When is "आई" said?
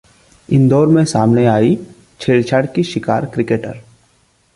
1.45-1.77